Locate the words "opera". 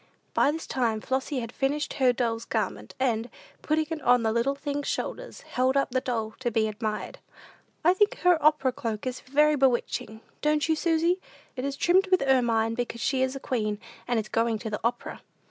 8.43-8.71, 14.83-15.21